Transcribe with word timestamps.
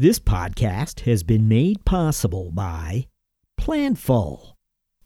This 0.00 0.20
podcast 0.20 1.00
has 1.00 1.24
been 1.24 1.48
made 1.48 1.84
possible 1.84 2.52
by 2.52 3.08
Planful 3.60 4.52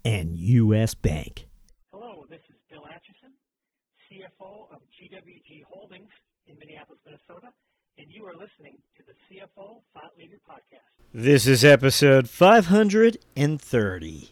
and 0.04 0.36
U.S. 0.36 0.94
Bank. 0.94 1.46
Hello, 1.90 2.26
this 2.28 2.40
is 2.50 2.56
Bill 2.70 2.82
Acheson, 2.82 3.32
CFO 4.12 4.70
of 4.70 4.82
GWG 4.92 5.62
Holdings 5.66 6.10
in 6.46 6.58
Minneapolis, 6.58 7.00
Minnesota, 7.06 7.54
and 7.96 8.08
you 8.10 8.26
are 8.26 8.34
listening 8.34 8.76
to 8.98 9.02
the 9.06 9.14
CFO 9.34 9.80
Thought 9.94 10.12
Leader 10.18 10.36
Podcast. 10.46 10.84
This 11.14 11.46
is 11.46 11.64
episode 11.64 12.28
530. 12.28 14.28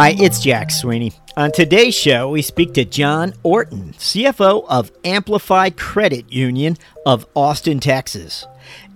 Hi, 0.00 0.16
it's 0.18 0.40
Jack 0.40 0.70
Sweeney. 0.70 1.12
On 1.36 1.52
today's 1.52 1.94
show, 1.94 2.30
we 2.30 2.40
speak 2.40 2.72
to 2.72 2.86
John 2.86 3.34
Orton, 3.42 3.92
CFO 3.98 4.64
of 4.66 4.90
Amplify 5.04 5.68
Credit 5.68 6.32
Union 6.32 6.78
of 7.04 7.26
Austin, 7.36 7.80
Texas. 7.80 8.46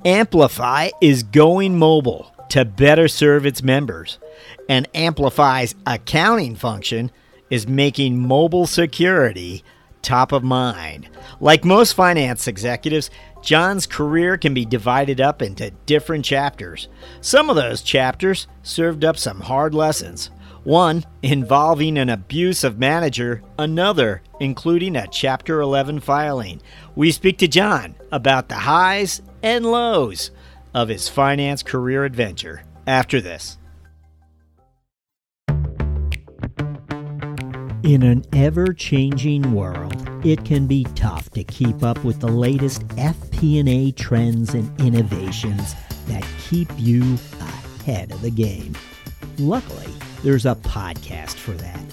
Amplify 0.06 0.88
is 1.02 1.22
going 1.22 1.78
mobile 1.78 2.34
to 2.48 2.64
better 2.64 3.06
serve 3.06 3.44
its 3.44 3.62
members, 3.62 4.16
and 4.66 4.88
Amplify's 4.94 5.75
accounting 5.86 6.56
function 6.56 7.10
is 7.50 7.69
making 7.69 8.27
mobile 8.27 8.66
security 8.66 9.62
top 10.00 10.32
of 10.32 10.42
mind. 10.42 11.06
Like 11.38 11.66
most 11.66 11.92
finance 11.92 12.48
executives, 12.48 13.10
John's 13.42 13.86
career 13.86 14.38
can 14.38 14.55
be 14.55 14.64
divided 14.64 15.20
up 15.20 15.42
into 15.42 15.70
different 15.84 16.25
chapters. 16.25 16.88
Some 17.20 17.50
of 17.50 17.56
those 17.56 17.82
chapters 17.82 18.47
served 18.62 19.05
up 19.05 19.19
some 19.19 19.41
hard 19.41 19.75
lessons 19.75 20.30
one 20.64 21.04
involving 21.22 21.96
an 21.98 22.08
abusive 22.08 22.78
manager, 22.78 23.42
another 23.58 24.22
including 24.40 24.96
a 24.96 25.06
Chapter 25.06 25.60
11 25.60 26.00
filing. 26.00 26.60
We 26.96 27.12
speak 27.12 27.38
to 27.38 27.48
John 27.48 27.94
about 28.10 28.48
the 28.48 28.56
highs 28.56 29.22
and 29.42 29.64
lows 29.64 30.30
of 30.74 30.88
his 30.88 31.08
finance 31.08 31.62
career 31.62 32.04
adventure 32.04 32.64
after 32.86 33.20
this. 33.20 33.58
In 37.84 38.02
an 38.02 38.24
ever 38.32 38.72
changing 38.72 39.52
world, 39.52 40.08
it 40.24 40.42
can 40.46 40.66
be 40.66 40.84
tough 40.94 41.28
to 41.32 41.44
keep 41.44 41.82
up 41.82 42.02
with 42.02 42.18
the 42.18 42.28
latest 42.28 42.86
FP&A 42.96 43.92
trends 43.92 44.54
and 44.54 44.80
innovations 44.80 45.74
that 46.06 46.26
keep 46.48 46.68
you 46.78 47.18
ahead 47.40 48.10
of 48.10 48.22
the 48.22 48.30
game. 48.30 48.74
Luckily, 49.36 49.92
there's 50.25 50.47
a 50.47 50.55
podcast 50.55 51.34
for 51.34 51.53
that. 51.53 51.84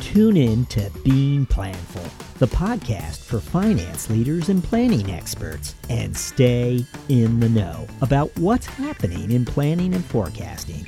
Tune 0.00 0.36
in 0.36 0.66
to 0.66 0.90
Being 1.04 1.46
Planful, 1.46 2.34
the 2.38 2.48
podcast 2.48 3.18
for 3.18 3.38
finance 3.38 4.10
leaders 4.10 4.48
and 4.48 4.62
planning 4.62 5.12
experts, 5.12 5.76
and 5.88 6.16
stay 6.16 6.84
in 7.08 7.38
the 7.38 7.48
know 7.48 7.86
about 8.00 8.36
what's 8.38 8.66
happening 8.66 9.30
in 9.30 9.44
planning 9.44 9.94
and 9.94 10.04
forecasting. 10.04 10.84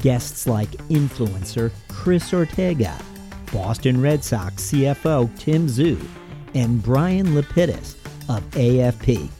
Guests 0.00 0.48
like 0.48 0.70
influencer 0.88 1.70
Chris 1.88 2.34
Ortega, 2.34 2.98
Boston 3.52 4.00
Red 4.00 4.24
Sox 4.24 4.72
CFO 4.72 5.30
Tim 5.38 5.68
Zue, 5.68 6.04
and 6.54 6.82
Bryan 6.82 7.28
Lapidus 7.28 7.94
of 8.28 8.42
AFP 8.50 9.30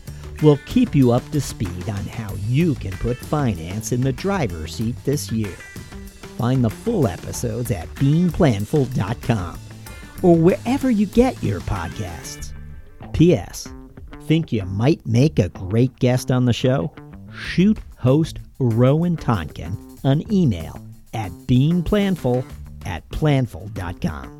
will 0.42 0.58
keep 0.66 0.94
you 0.94 1.10
up 1.10 1.28
to 1.32 1.40
speed 1.40 1.88
on 1.88 2.06
how 2.06 2.32
you 2.46 2.76
can 2.76 2.92
put 2.92 3.16
finance 3.16 3.90
in 3.90 4.00
the 4.00 4.12
driver's 4.12 4.76
seat 4.76 4.94
this 5.04 5.32
year. 5.32 5.56
Find 6.42 6.64
the 6.64 6.70
full 6.70 7.06
episodes 7.06 7.70
at 7.70 7.86
beingplanful.com 7.94 9.60
or 10.24 10.34
wherever 10.36 10.90
you 10.90 11.06
get 11.06 11.40
your 11.40 11.60
podcasts. 11.60 12.52
P.S. 13.12 13.68
Think 14.22 14.50
you 14.50 14.64
might 14.64 15.06
make 15.06 15.38
a 15.38 15.50
great 15.50 15.96
guest 16.00 16.32
on 16.32 16.46
the 16.46 16.52
show? 16.52 16.92
Shoot 17.32 17.78
host 17.96 18.40
Rowan 18.58 19.16
Tonkin 19.16 19.78
an 20.02 20.24
email 20.32 20.84
at 21.14 21.30
beingplanful 21.46 22.44
at 22.86 23.08
planful.com. 23.10 24.38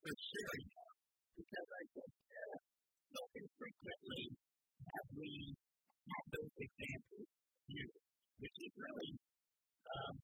for 0.00 0.14
sharing 0.16 0.66
because 1.36 1.68
I 1.76 1.84
think 1.92 2.12
uh, 2.32 2.56
so 3.12 3.20
infrequently 3.36 4.24
have 4.80 5.08
we 5.12 5.32
had 6.08 6.24
those 6.32 6.54
examples 6.56 7.28
here, 7.68 7.92
which 8.40 8.56
is 8.64 8.72
really 8.80 9.12
um, 9.92 10.14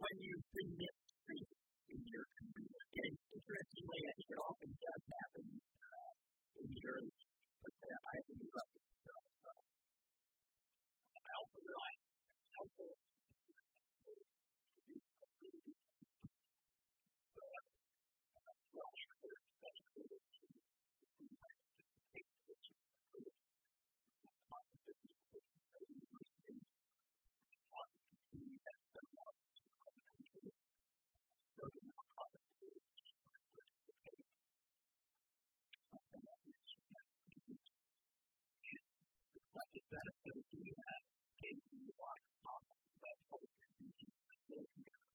when 0.00 0.16
you've 0.24 0.48
been 0.56 0.72
in 0.80 2.00
your 2.08 2.26
community. 2.40 2.96
And 3.04 3.14
interestingly, 3.36 4.00
I 4.08 4.12
think 4.16 4.28
it 4.32 4.40
often 4.40 4.70
does 4.80 5.02
happen 5.12 5.46
uh, 5.52 6.12
in 6.56 6.66
the 6.72 6.80
early 6.88 7.27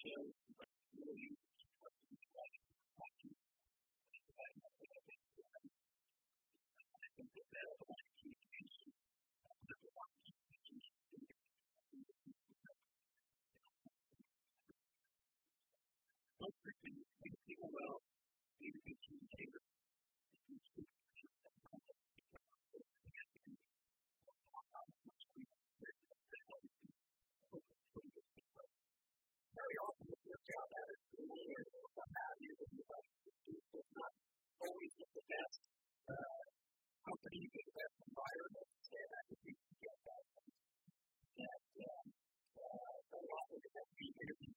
action 0.00 0.39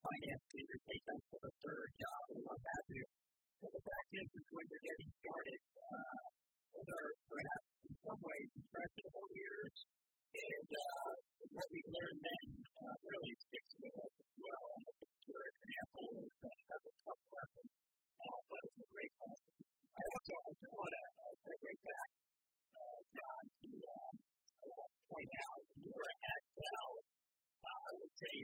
finance 0.04 0.46
leader 0.52 0.80
take 0.84 1.04
them 1.08 1.20
for 1.32 1.40
the 1.40 1.54
third 1.64 1.90
job 1.96 2.24
and 2.36 2.42
what 2.44 2.60
have 2.60 2.88
you. 2.92 3.06
So 3.64 3.66
the 3.72 3.84
fact 3.88 4.10
is, 4.14 4.28
is 4.36 4.46
when 4.52 4.66
you're 4.68 4.86
getting 4.86 5.12
started, 5.24 5.62
uh, 5.80 6.22
those 6.76 6.90
are 6.92 7.10
perhaps 7.32 7.68
in 7.88 7.94
some 8.04 8.20
ways 8.20 8.50
impressionable 8.60 9.28
years, 9.32 9.76
and 10.34 10.70
uh, 10.70 11.10
what 11.56 11.68
we 11.72 11.80
learned 11.88 12.20
then 12.20 12.48
uh, 12.84 12.96
really 13.00 13.34
sticks 13.40 13.74
with 13.80 13.96
us 13.96 14.14
as 14.20 14.34
well. 14.36 14.64
And 14.76 14.84
the 14.84 14.96
picture 15.02 15.44
example 15.56 16.08
is 16.20 16.34
uh, 16.44 16.58
that's 16.68 16.88
a 16.92 16.96
tough 17.08 17.24
lesson, 17.32 17.66
uh, 18.20 18.40
but 18.52 18.62
it's 18.68 18.80
a 18.84 18.88
great 18.92 19.14
lesson. 19.24 19.54
I 19.94 20.02
also 20.04 20.34
I 20.36 20.52
just 20.52 20.74
want 20.74 20.92
to 20.94 21.04
uh, 21.04 21.34
segue 21.48 21.74
back, 21.88 22.10
uh, 22.76 23.00
John, 23.14 23.44
to 23.64 23.70
um, 23.72 24.14
uh, 24.68 24.86
point 25.08 25.34
out 25.48 25.62
you 25.80 25.90
were 25.96 26.12
at 26.12 26.42
Dell, 26.54 26.92
uh, 27.00 27.80
I 27.88 27.92
would 27.96 28.16
say 28.20 28.36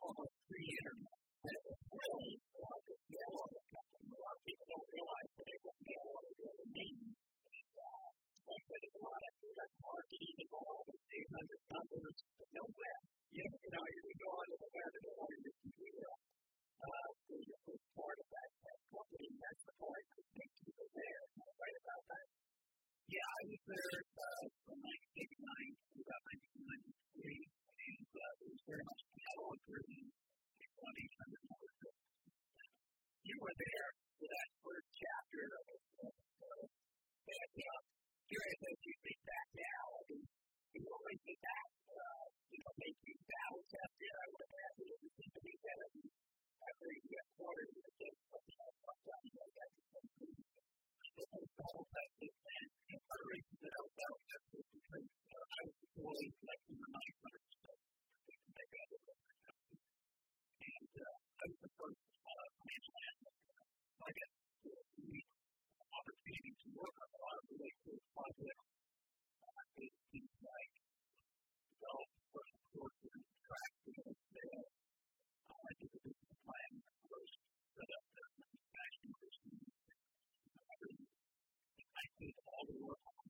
almost 0.00 0.34
pre-internet. 0.50 1.20
And 1.40 1.56
it 1.56 1.64
was 1.64 1.80
really 1.88 2.32
like 2.36 2.84
a 2.90 2.96
mail 3.00 3.32
order 3.32 3.62
company. 3.72 4.12
A 4.12 4.18
lot 4.20 4.34
of 4.36 4.42
people 4.44 4.66
don't 4.68 4.88
realize 4.92 5.30
that 5.40 5.48
it 5.48 5.60
was 5.64 5.76
mail 5.80 6.04
order 6.10 6.32
really 6.36 6.68
means. 6.68 7.16
Uh, 7.80 8.08
like 8.44 8.64
that 8.68 8.80
it's 8.84 8.98
a 9.00 9.04
lot 9.08 9.22
of 9.24 9.32
direct 9.40 9.76
marketing 9.80 10.36
involved 10.36 10.86
with 10.90 11.00
800 11.00 11.64
numbers, 11.70 12.16
but 12.36 12.48
no 12.50 12.64
web. 12.76 13.02
You 13.30 13.42
know, 13.48 13.56
you 13.56 13.70
know, 13.72 13.84
you 13.88 14.14
go 14.20 14.30
onto 14.36 14.56
the 14.60 14.68
web 14.68 14.90
and 14.90 15.04
go 15.06 15.12
on 15.16 15.30
your 15.40 15.56
computer. 15.64 16.10
Uh, 16.80 17.08
so 17.24 17.32
you're 17.40 17.64
just 17.70 17.84
part 17.96 18.18
of 18.20 18.28
that, 18.36 18.50
that 18.60 18.80
company. 18.90 19.28
That's 19.40 19.64
the 19.64 19.76
point 19.80 20.06
that 20.12 20.26
makes 20.36 20.58
people 20.60 20.88
there. 20.92 21.20
Am 21.24 21.40
I 21.40 21.50
right 21.56 21.78
about 21.80 22.04
that? 22.04 22.26
Yeah, 23.08 23.28
I 23.32 23.42
was 23.48 23.62
there 23.64 23.96
uh, 24.12 24.44
from 24.68 24.76
1989 24.76 25.72
to 25.88 25.98
about 26.04 26.22
1993, 27.16 27.48
and 27.80 28.08
uh, 28.12 28.32
it 28.44 28.48
was 28.50 28.60
very 28.68 28.84
much 28.84 29.00
catalog 29.08 29.56
driven 29.64 30.04
you 33.30 33.36
were 33.36 33.56
there 33.62 33.90
for 34.18 34.26
that 34.26 34.48
first 34.64 34.88
chapter 34.96 35.44
of 35.54 35.64
it. 35.70 35.82
And 37.30 37.50
uh, 38.30 38.38
here 38.38 38.70
as 38.70 38.78
you 38.86 38.94
think 39.02 39.20
back 39.26 39.48
now, 39.58 39.84
I 39.90 40.02
mean, 40.06 40.22
you 40.78 40.82
always 40.86 41.18
think 41.26 41.40
that, 41.42 41.66
uh, 41.90 42.24
you 42.54 42.58
know, 42.62 42.72
make 42.78 42.98
you 43.02 43.16
battle 43.26 43.62
tested. 43.66 44.12
I 44.14 44.26
would 44.30 44.44
imagine 44.46 44.86
it 44.86 44.98
would 45.02 45.14
seem 45.18 45.30
to 45.34 45.40
be 45.42 45.54
that 45.58 45.78
every 46.70 46.98
quarter 47.34 47.64
you 47.66 47.80
would 47.82 47.98
get 47.98 48.14
something 48.30 48.58
else 48.62 48.78
sometime, 48.86 49.24
you 49.26 49.34
know, 49.34 49.50
that's 49.50 49.74
something 49.90 50.34
battle 51.58 51.86
tested. 51.90 52.30
And 52.30 53.02
one 53.02 53.18
of 53.18 53.18
the 53.18 53.28
reasons 53.34 53.58
that 53.66 53.72
I 53.74 53.82
was 53.82 53.92
battle 53.98 54.22
tested 54.30 54.62
is 54.62 54.78
because 54.78 55.06
uh, 55.10 55.44
I 55.50 55.60
was 55.66 55.74
deployed 55.80 56.34
like 56.46 56.62
in 56.70 56.76
the 56.78 56.88
900 56.90 57.42
stuff. 57.50 57.80
And 60.60 60.92
uh, 61.00 61.16
I 61.18 61.44
was 61.50 61.58
the 61.60 61.70
first 61.74 62.00
uh, 62.30 62.46
financial 62.60 62.94
analyst. 63.10 63.42
So 63.50 64.02
I 64.06 64.12
get 64.14 64.30
the 64.30 65.20
opportunity 66.00 66.52
to 66.56 66.68
work 66.78 66.96
on 67.00 67.08
a 67.10 67.18
lot 67.20 67.36
of 67.36 67.44
really 67.50 67.74
cool 67.84 68.00
projects. 68.14 68.66
Uh, 69.40 69.62
things 69.76 70.32
like 70.40 70.72
develop 71.80 72.08
personal 72.30 72.66
courses, 72.74 73.22
track 73.44 73.72
sales, 73.84 74.18
sales. 74.30 74.70
Uh, 75.50 75.60
I 75.60 75.72
did 75.80 75.90
the 75.90 76.00
business 76.00 76.38
plan 76.44 76.72
first, 77.10 77.34
set 77.76 77.90
up 77.90 78.04
the 78.10 78.24
manufacturing 78.40 79.16
system. 79.20 79.54
I 81.90 82.04
did 82.20 82.34
all 82.46 82.64
the 82.70 82.76
work 82.80 83.00
on 83.00 83.29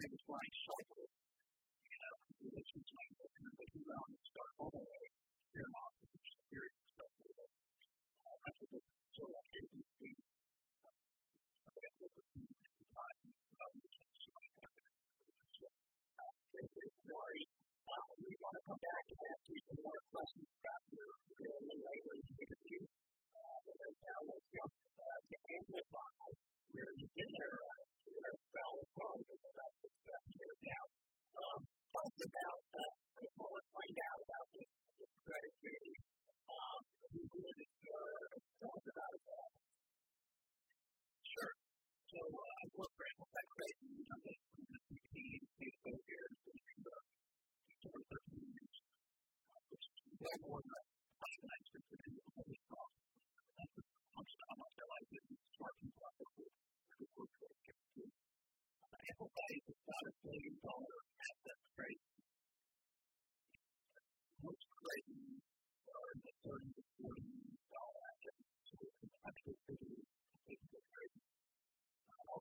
Was 0.00 0.24
Brian 0.24 0.54
Schleifer. 0.64 1.04
You 1.04 1.98
know, 2.00 2.14
was 2.40 2.88
like, 2.88 3.12
but 3.20 3.68
he 3.68 3.84
went 3.84 4.00
on 4.00 4.08
to 4.16 4.20
start 4.32 4.50
HomeAway 4.56 5.06
here 5.52 5.60
in 5.60 5.74
Austin 5.76 6.08
very 6.48 6.72
successful. 6.72 7.28
Uh, 7.36 8.48
I 8.48 8.50
think 8.56 8.80
it's 8.80 8.90
so 9.12 9.28
okay 9.28 9.49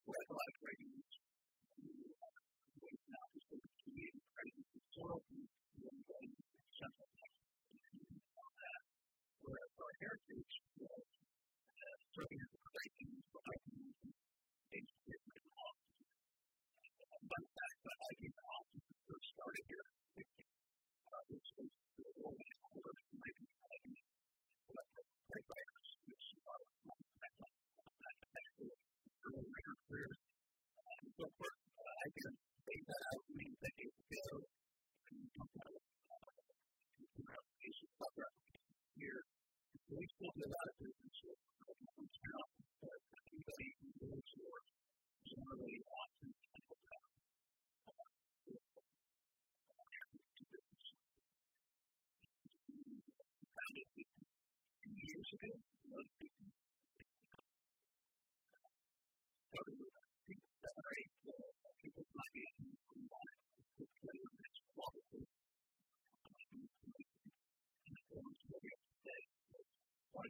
where 0.10 0.26
the 0.26 0.34
libraries 0.42 1.06
wait 2.82 3.02
now 3.14 3.26
to 3.30 3.40
sort 3.46 3.62
of 3.62 3.72
create 3.86 4.16
a 4.18 4.24
presence 4.34 4.70
of 4.74 4.84
soil 4.90 5.22
and 5.30 6.00
going 6.10 6.34
central 6.82 7.10
on 7.14 8.52
that. 8.58 8.82
Whereas 9.46 9.74
our 9.78 9.94
heritage 10.02 10.54
was 10.82 11.06
uh, 11.06 11.98
serving 12.18 12.42
as 12.42 12.59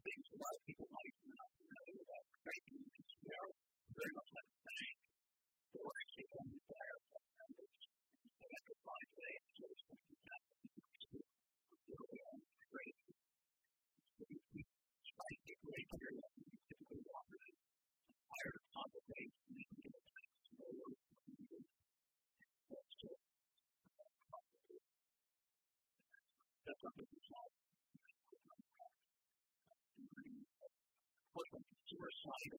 things 0.03 0.25
a 0.34 0.38
lot 0.39 0.53
of 0.56 0.62
people 0.68 0.88
might 0.89 1.15
not 1.29 1.51
know 1.60 1.88
about 2.00 2.25
Satan, 2.46 2.77
which 2.84 3.13
very 3.25 4.13
much 4.15 4.29
like 4.36 4.49
not 32.26 32.59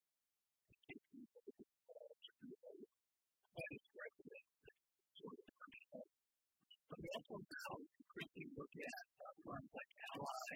also 7.31 7.47
now 7.47 7.79
increasingly 7.79 8.51
look 8.59 8.73
at 8.75 8.97
uh, 9.23 9.31
firms 9.47 9.71
like 9.71 9.91
Ally, 10.11 10.55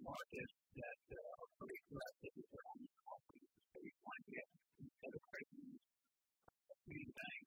markets 0.00 0.56
that 0.72 1.00
uh, 1.12 1.20
are 1.20 1.50
pretty 1.60 1.76
aggressive 1.84 2.34
around 2.48 2.80
offering 3.12 3.44
the 3.44 3.52
space 3.60 3.98
like 4.08 4.24
we 4.24 4.34
have 4.40 4.52
instead 4.88 5.12
of 5.12 5.22
creating 5.28 5.68
a 5.68 6.48
uh, 6.48 6.74
green 6.88 7.08
bank. 7.12 7.41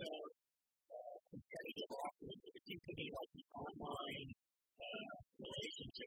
so 0.00 0.08
try 1.28 1.60
to 1.60 1.72
get 1.76 1.88
lost 1.92 2.16
the 2.24 2.62
community, 2.64 3.06
like 3.12 3.32
the 3.36 3.44
online 3.52 4.28
uh, 4.80 5.12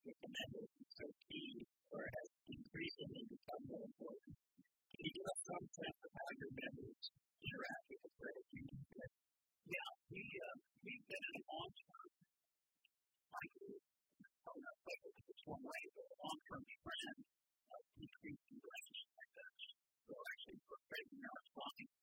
with 0.01 0.17
the 0.17 0.31
members 0.33 0.71
is 0.81 0.89
so 0.97 1.05
key, 1.29 1.61
or 1.93 2.01
has 2.01 2.29
increasingly 2.49 3.23
become 3.29 3.63
important. 3.69 4.33
Can 4.33 5.01
you 5.05 5.13
give 5.13 5.29
sense 5.77 5.77
of 5.77 6.09
how 6.09 6.29
your 6.41 6.51
members 6.57 7.01
interact 7.37 7.85
with 7.85 8.01
the 8.01 8.11
community? 8.49 9.05
Yeah, 9.69 9.89
we, 10.09 10.21
we've 10.81 11.05
been 11.05 11.25
in 11.29 11.41
long-term 11.53 12.09
cycle, 13.29 13.73
oh, 13.77 14.57
not 14.57 14.77
cycle, 14.89 15.11
because 15.21 15.41
long-term 15.53 16.63
trend 16.81 17.17
of 17.77 17.81
decreasing 17.93 18.57
relationship 18.57 19.11
like 19.21 19.33
that. 19.37 19.53
So 20.09 20.13
actually, 20.17 20.59
we're 20.65 20.81
creating 20.81 21.21
our 21.29 21.37
responding 21.45 22.02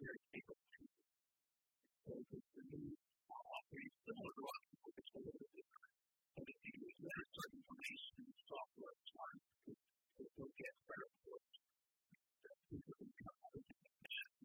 very 0.00 0.20
capable. 0.32 0.64
people. 0.72 0.96
So 2.08 2.12
the 2.16 2.78
new 2.80 2.96
operating 2.96 3.96
similar 4.00 4.32
to 4.32 4.42
us, 4.48 4.62
it's 4.96 5.12
a 5.12 5.20
little 5.20 5.36
bit 5.36 5.52
different. 5.60 5.92
But 6.40 6.46
if 6.48 6.58
you 6.64 6.72
use 6.80 6.96
better 7.04 7.26
certain 7.36 7.60
information 7.60 8.14
and 8.24 8.36
software, 8.48 8.94
it's 8.96 9.12
hard 9.12 9.38
to 9.60 10.24
go 10.40 10.44
get 10.56 10.72
better 10.88 11.08
reports. 11.12 11.52
People 12.70 12.94
can 12.96 13.12
come 13.12 13.38
out 13.44 13.54
of 13.60 13.64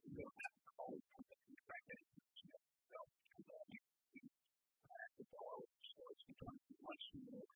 you 0.06 0.24
don't 0.24 0.40
have 0.44 0.56
to 0.56 0.70
call 0.76 0.90
the 0.92 1.02
company 1.12 1.44
to 1.46 1.56
track 1.66 1.84
that 1.88 2.00
information 2.04 2.48
yourself 2.52 3.08
because 3.16 3.48
all 3.52 3.66
you 3.72 3.82
do 3.86 4.24
is 4.24 5.12
to 5.16 5.24
follow 5.32 5.60
it. 5.64 5.72
So 5.96 6.04
become 6.26 6.58
much 6.84 7.06
more 7.16 7.48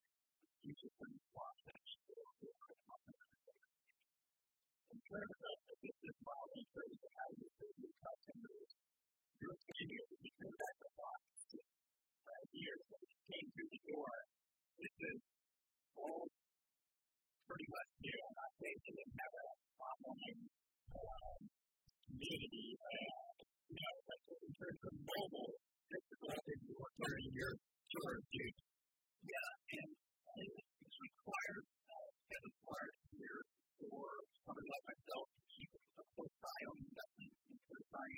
user-friendly 0.63 1.23
process 1.35 1.87
for 2.07 2.23
the 2.39 2.49
In 2.49 3.38
the 5.09 5.75
business 5.81 6.17
model, 6.21 6.53
in 6.53 6.65
terms 6.69 6.99
of 7.01 7.11
how 7.17 7.29
you 7.33 7.47
serve 7.57 7.77
your 7.81 7.95
customers, 7.97 8.69
you're 9.41 9.57
getting 9.57 9.89
it 9.89 10.05
because 10.21 10.53
that's 10.53 10.81
a 10.85 10.91
box. 11.01 11.21
Years 12.53 12.81
when 12.93 13.01
you 13.09 13.17
came 13.25 13.47
through 13.49 13.69
the 13.73 13.81
door, 13.89 14.13
this 14.77 14.95
is 15.09 15.19
all 15.97 16.29
pretty 16.29 17.67
much 17.73 17.89
new. 18.05 18.19
I'm 18.21 18.35
not 18.37 18.51
saying 18.61 18.77
they 18.85 18.93
didn't 19.01 19.17
online 19.81 20.37
community, 22.09 22.67
uh, 22.77 23.33
you 23.65 23.81
know, 23.81 23.95
like 24.13 24.23
in 24.29 24.97
mobile, 25.09 25.53
this 25.89 26.05
is 26.05 26.61
you 26.69 26.77
learning 27.01 27.33
your 27.33 27.53
use. 28.29 28.61
Yeah, 29.25 29.49
and 29.73 29.89
it's 29.89 30.97
required, 31.01 31.65
uh, 31.65 32.09
it's 32.29 32.45
required 32.45 32.93
here 33.09 33.41
for 33.81 34.28
somebody 34.49 34.65
like 34.65 34.85
myself 34.89 35.25
to 35.29 35.41
keep 35.45 35.69
a 35.77 36.03
close 36.17 36.37
eye 36.41 36.65
on 36.73 36.77
investment 36.81 37.33
because 37.53 37.85
I 37.93 38.09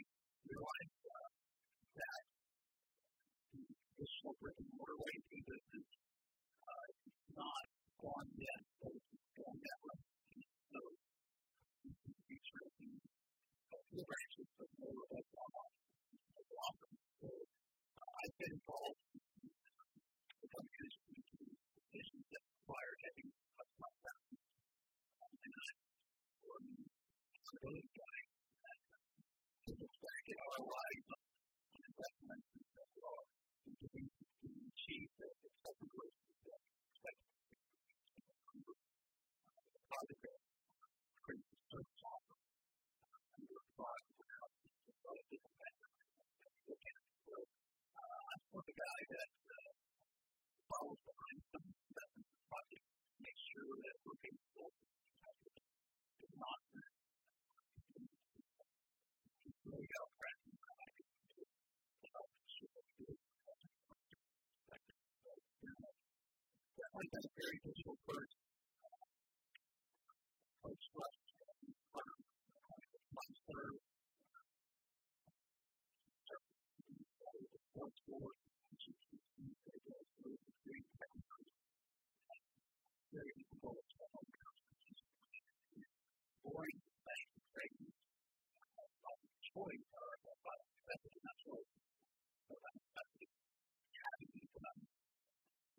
realize 0.48 0.94
uh, 1.12 1.28
that 1.91 2.22
the 3.52 3.60
traditional 3.67 4.34
brick 4.39 4.56
and 4.63 4.72
mortar 4.80 4.96
way 4.96 5.12
to 5.12 5.28
do 5.28 5.39
business 5.44 5.88
uh, 6.72 6.88
not 7.36 7.67
gone 8.00 8.32
yet, 8.39 8.63
so 8.80 8.88
it's 8.96 9.12
going 9.36 9.60
that 9.60 9.80
way. 9.84 10.00
So, 10.72 10.80
future 12.32 12.63
of 12.63 12.80
the 12.80 14.04
branches 14.08 14.48
of 14.56 14.70
more 14.80 15.04
of 15.04 15.12
us 15.12 15.28
online. 15.36 15.76
So 17.20 17.28
I've 17.28 18.36
been 18.39 18.56
involved 18.56 19.04
in 19.04 19.52
some 20.48 20.63
management 20.63 21.28
decisions 21.76 22.24
that 22.24 22.44
require 22.56 22.94
having 23.04 23.28
a 23.36 23.63
smart 23.67 23.96
balance. 24.00 24.39
And 25.41 25.54
I'm 25.60 25.72
a 25.72 27.41
really 27.60 27.84
guy 27.92 28.20
that 29.68 29.76
looks 29.76 29.98
back 30.00 30.26
on 30.32 30.72
and 31.76 31.92
I'm 32.32 32.44
doing 33.76 34.08
to 34.08 34.50
achieve 34.72 35.10
the 35.20 35.28
expected 35.28 35.90
growth 35.92 36.16
that 36.48 36.64
expected 36.88 37.28
project 39.92 40.22
that 40.24 40.40
creates 41.28 41.52
a 41.52 41.60
service 41.68 42.02
offer 42.08 42.40
I'm 43.32 43.44
sort 48.52 48.64
of 48.64 48.68
the 48.68 48.76
guy 48.80 49.00
that 49.12 49.30
follows 50.72 51.02
behind 51.04 51.40
some 51.52 51.66
investment 51.68 52.32
make 53.20 53.40
sure 53.52 53.76
that 53.84 53.96
we're 54.08 54.16
sold 54.56 54.72
it's 54.72 56.38
not 56.40 56.60
really 59.72 59.88
out 60.00 60.12
practicing 60.20 60.60
Definitely 66.72 67.08
been 67.11 67.11
a 67.26 67.30
very 67.38 67.58
difficult 67.64 68.00
first 68.10 68.34
approach 70.64 70.84
to 70.94 71.00
us 71.02 71.16
monster 73.14 73.62
sports 77.72 78.00
board, 78.08 78.36
which 78.72 78.86
is 78.90 78.98
very 83.12 83.32
difficult 83.38 83.78
to 83.92 84.00
boring 86.44 86.80
thing, 87.06 87.28
crazy, 87.54 87.90
choice 89.54 89.86
or 89.92 90.12
but 90.46 90.60
that's 90.88 91.18
not 91.24 91.36
choice. 91.44 91.72
So 92.48 92.54
that's 92.62 92.84
that's 92.96 93.14
having 94.00 94.32
them 94.56 94.78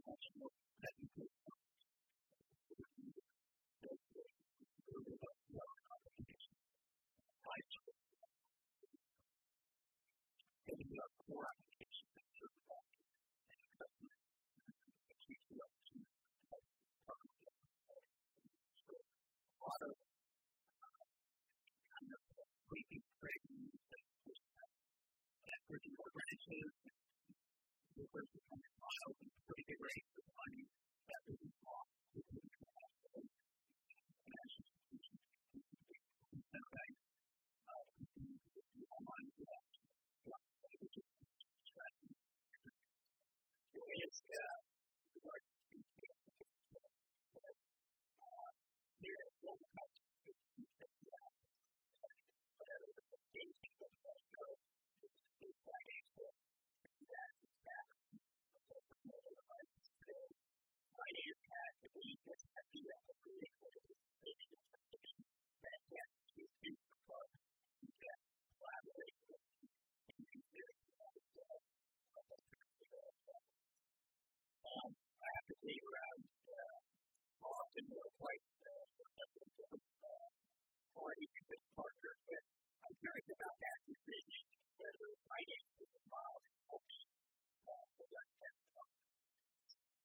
much 0.06 0.26
more 0.36 0.52
that 0.82 0.94
you 1.00 1.08
could 1.16 1.32
getting 10.72 10.96
our 11.04 11.12
core 11.28 11.44
application 11.52 12.08
that 12.16 12.24
serves 12.32 12.64
that 12.64 12.80
and 12.88 13.60
customer 13.76 14.16
that 15.04 15.18
keeps 15.20 15.44
you. 15.52 15.60
up 15.60 15.68
to 15.84 16.00
a 16.00 17.12
lot 19.60 19.82
of 19.84 19.92
kind 21.92 22.08
of 22.08 22.24
creepy 22.72 23.04
crazy 23.20 23.68
that 23.92 24.00
that 25.44 25.60
brick 25.68 25.84
and 25.84 25.92
the 27.92 28.08
first 28.08 28.32
hundred 28.48 28.72
miles 28.80 29.16
and 29.20 29.44
pretty 29.44 29.64
good 29.68 29.76
rates 29.76 30.08
of 30.16 30.24
money 30.24 30.64
that 31.04 31.20
business 31.28 31.52
model 31.68 31.84
financial 34.24 34.64
institutions 34.72 35.20
incentivize 36.32 36.96
uh, 37.68 37.84
continue 37.92 38.40
to 38.40 38.60
do 38.72 38.88
online 38.88 39.32
it's 44.02 44.20
uh, 44.28 44.60
like 45.24 45.46
here 48.98 49.20
at 49.22 49.32
one 49.40 49.62
house, 49.72 50.04
whatever 52.58 52.88
the 52.92 53.08
case 53.32 53.56
is, 53.56 53.94
it's 55.42 55.62
like 55.64 55.88
that 57.08 57.30
is 57.40 57.56
that. 57.62 57.86
Finance 60.92 61.44
has 61.52 61.74
to 61.82 61.88
be 61.94 62.20
just 62.26 62.46
at 62.52 62.66
the 62.68 62.82
end 62.82 63.06
of 63.06 63.11
the 63.11 63.11
day, 63.11 63.11
that 63.11 63.11
has 63.11 63.11
to 63.11 63.11
be 63.11 63.11
because 63.11 63.11
you 63.11 63.11
can 63.11 63.11
collaborate 63.11 63.11
with 63.11 63.11
um, 63.11 63.11
I 63.11 63.11
have 63.11 63.11
to 63.11 63.11
say 63.11 63.11
around 63.11 63.11
uh, 63.11 63.11
often 63.11 63.11
we're 63.11 63.11
quite 63.11 63.11
uh, 63.11 63.11
already 63.11 63.11
good 63.11 63.11
partners, 63.11 63.11
but 63.11 63.11
I'm 63.11 63.11
curious 63.11 63.11
about 63.11 63.11
that 63.11 63.11
decision 63.11 63.11
whether 63.11 63.11
finances 63.11 63.11
involved 63.11 63.11
helps 63.11 63.11
uh, 63.11 63.11
with 63.11 63.11
that 63.11 63.11
kind 63.11 63.11
of 63.11 63.11
stuff. 63.11 63.11
And 63.11 63.11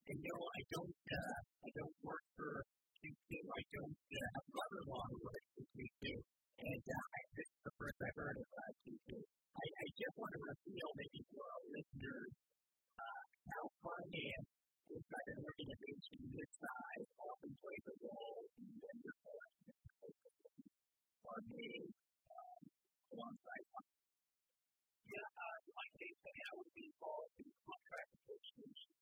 you 0.08 0.16
know, 0.24 0.40
I 0.40 0.62
don't 0.72 0.96
uh, 1.12 1.38
I 1.68 1.70
don't 1.76 1.98
work 2.04 2.24
for 2.40 2.64
execute 2.98 3.30
me 3.30 3.40
like 3.46 3.70
a 3.78 3.84
mother-in-law 4.50 5.06
who 5.14 5.18
would 5.22 5.38
execute 5.38 5.94
me. 6.02 6.14
And 6.58 6.82
uh, 6.82 7.06
this 7.38 7.46
is 7.46 7.62
the 7.62 7.74
first 7.78 7.98
I've 8.02 8.18
heard 8.18 8.38
of 8.42 8.50
uh, 8.50 8.72
QQ. 8.82 9.08
I, 9.22 9.66
I 9.70 9.86
just 9.94 10.16
want 10.18 10.32
to 10.34 10.42
reveal 10.42 10.90
maybe 10.98 11.22
for 11.30 11.46
our 11.46 11.64
listeners 11.78 12.32
uh, 12.98 13.22
how 13.54 13.66
finance 13.86 14.50
is 14.90 15.04
kind 15.14 15.28
of 15.30 15.36
an 15.38 15.46
organization 15.46 16.18
this 16.34 16.52
size 16.58 17.10
often 17.22 17.54
plays 17.62 17.86
a 17.86 17.96
role 18.02 18.42
in 18.58 18.70
vendor 18.82 19.16
selection 19.22 19.78
for 21.22 21.38
me, 21.54 21.70
um, 22.34 22.62
alongside 23.14 23.66
Yeah, 25.06 25.30
uh, 25.38 25.56
in 25.70 25.72
my 25.78 25.88
case, 26.02 26.18
I 26.18 26.34
I 26.34 26.52
would 26.58 26.74
be 26.74 26.86
involved 26.90 27.36
in 27.46 27.50
contract 27.62 28.10
negotiations 28.18 28.97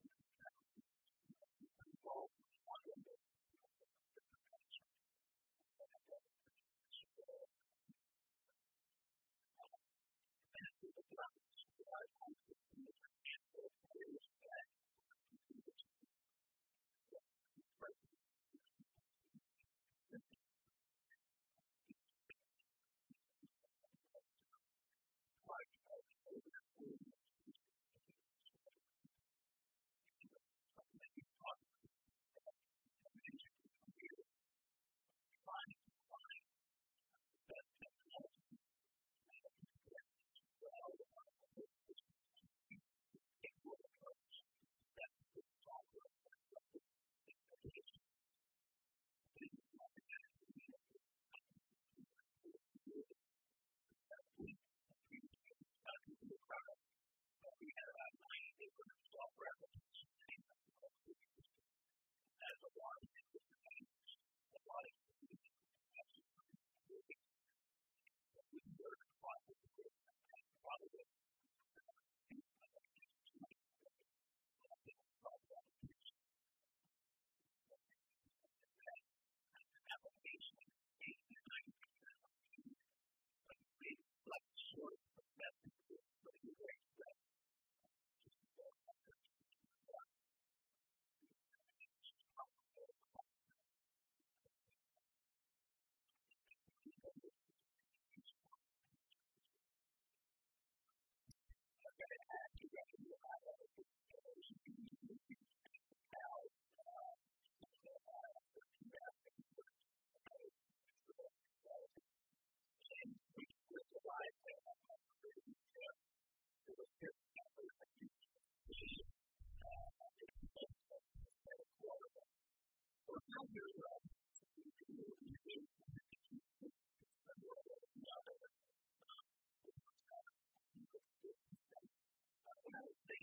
think 123.36 123.52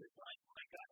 it's 0.04 0.18
like, 0.20 0.38
oh 0.44 0.52
my 0.52 0.66
God, 0.68 0.91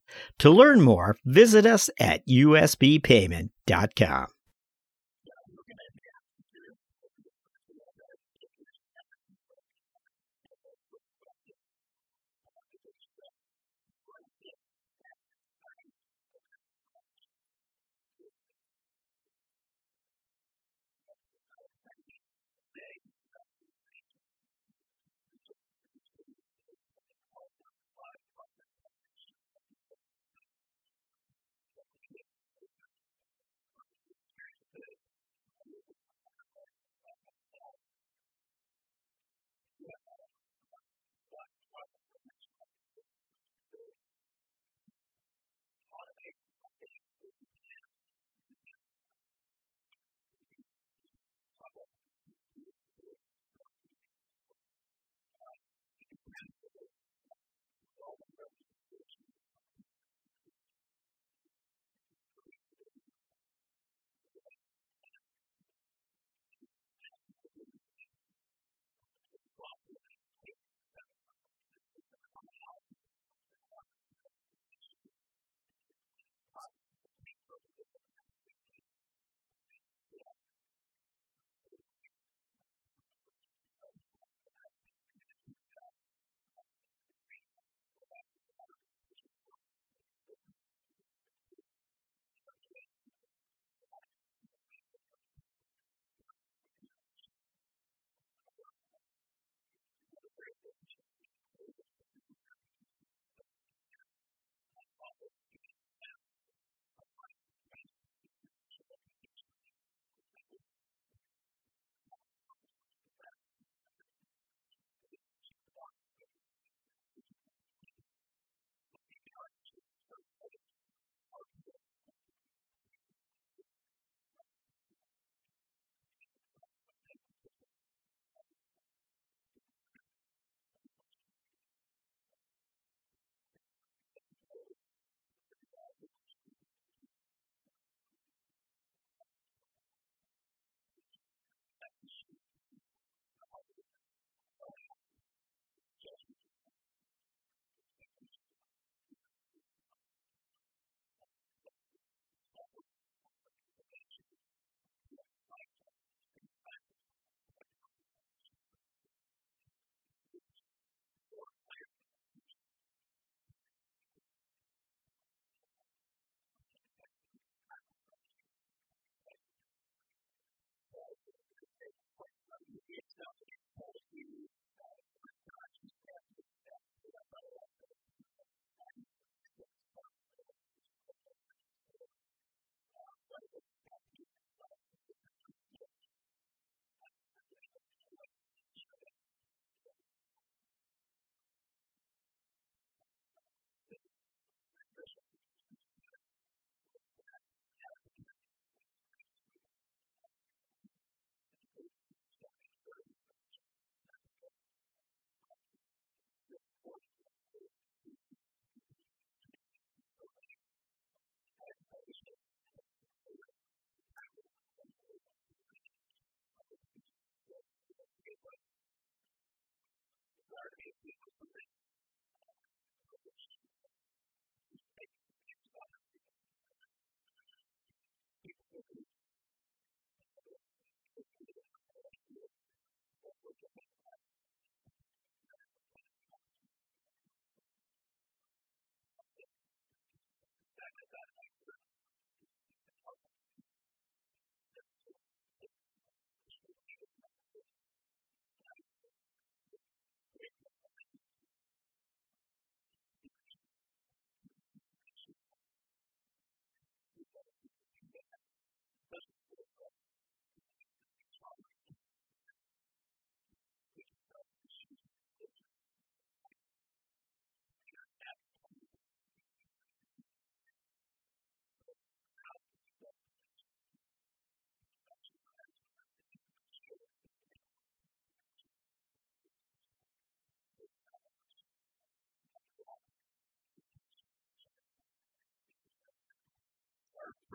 To 0.39 0.49
learn 0.49 0.81
more, 0.81 1.17
visit 1.25 1.65
us 1.65 1.89
at 1.99 2.27
usbpayment.com. 2.27 4.27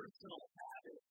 personal 0.06 0.38
habit 0.54 1.02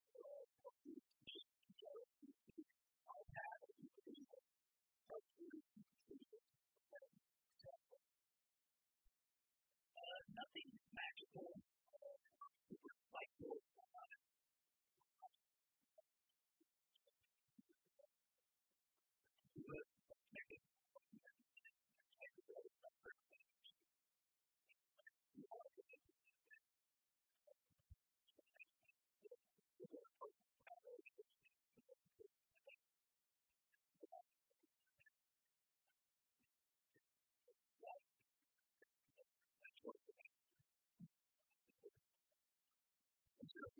uh, 9.99 10.19
nothing 10.31 10.69
magical, 10.95 11.47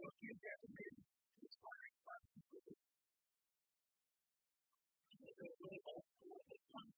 what 0.06 0.14
you 0.22 0.38
get 0.38 0.54
to 0.62 0.70
be 0.70 0.86
inspiring 1.42 1.98
by 2.06 2.14
There's 5.18 5.58
really 5.58 5.82
old 5.82 6.06
school 6.14 6.38
this 6.46 6.62
one. 6.70 6.90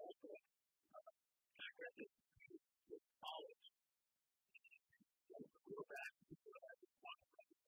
Also, 0.00 0.32
I 0.32 1.68
read 1.76 1.94
this 2.00 2.12
with 2.88 3.04
college. 3.20 3.66
Go 5.28 5.80
back 5.92 6.12
to 6.24 6.34
what 6.40 6.62
I 6.64 6.72
was 6.80 6.92
talking 7.04 7.28
about. 7.36 7.60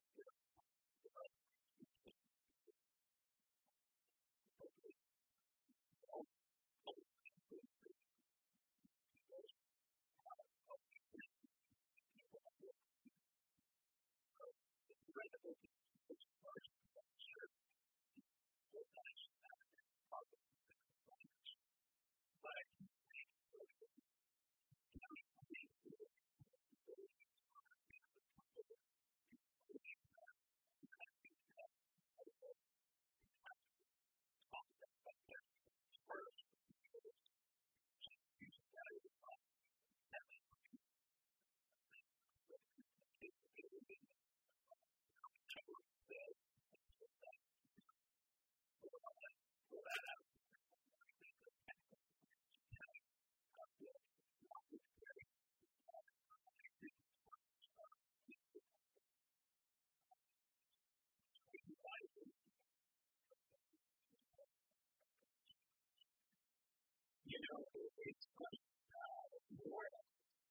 you 67.33 67.39
know, 67.49 67.65
it's 68.05 68.27
like 68.37 68.61
uh, 68.93 69.25
more 69.65 69.87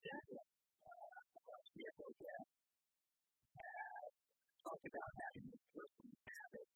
than 0.02 0.24
uh, 0.34 1.56
CFO 1.62 2.08
Jeff 2.18 2.46
had 3.54 4.10
talked 4.66 4.82
about 4.93 5.14
having 5.24 5.49
this 5.49 5.64
person 5.72 6.12
habit 6.28 6.68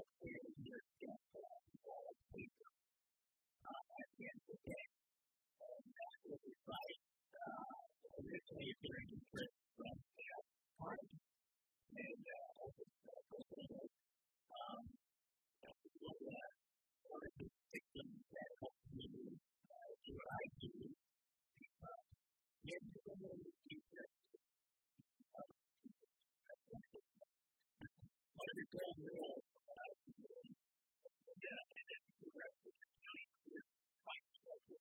of 0.00 0.04
clearing 0.16 0.56
your 0.64 0.80
debt 1.04 1.20
all 1.84 2.16
paper 2.32 2.70
uh, 3.68 4.00
at 4.00 4.08
the 4.16 4.24
end 4.24 4.40
of 4.40 4.48
the 4.48 4.58
day. 4.72 4.84
And 5.60 5.84
that 5.92 6.16
was 6.32 6.40
advice 6.48 7.04
uh, 7.36 7.76
originally 8.24 8.72
appearing 8.72 9.10
in 9.12 9.22
print 9.28 9.52
from 9.76 9.94
Jeff 10.16 10.44
Carnegie. 10.80 11.20
And 11.92 12.24
uh, 12.24 12.64
also, 12.64 12.84
uh, 12.88 13.84
um, 14.56 14.82
one 17.04 17.20
of 17.20 17.32
the 17.36 17.48
victims 17.68 18.16
that 18.32 18.48
helped 18.64 18.88
me 18.96 19.04
uh, 19.68 19.90
do 20.00 20.12
what 20.16 20.28
I 20.32 20.44
do, 20.56 20.72
uh, 21.84 22.00
get 22.64 22.80
to 22.80 22.96
the 22.96 23.12
middle 23.20 23.36
of 23.36 23.44
the 23.44 23.52
future. 23.68 24.08
One 28.32 28.48
of 28.48 28.56
the 28.56 28.66
gold 28.72 28.96
rules 29.02 29.44
about 29.52 29.94
yeah, 31.42 31.60
and 31.62 31.86
then 31.88 32.02
the 32.22 32.30
rest 32.32 32.60
of 32.64 32.72
the 32.72 32.88
county 33.02 33.24
is 33.52 33.66
quite 34.02 34.24
special. 34.32 34.80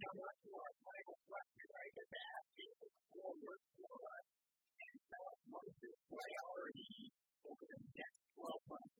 Now, 0.00 0.16
what's 0.16 0.40
your 0.48 0.64
final 0.80 1.18
question? 1.28 1.68
I 1.76 1.86
get 1.92 2.08
to 2.08 2.18
ask 2.34 2.48
you. 3.20 3.28
forward 3.28 3.60
for 3.76 3.96
us 4.00 4.26
and 4.80 4.96
tell 5.12 5.26
us 5.28 5.40
what 5.52 5.64
is 5.68 5.76
this 5.84 5.98
priority 6.08 7.12
over 7.44 7.64
the 7.68 7.80
next 8.00 8.20
12 8.40 8.72
months 8.72 8.99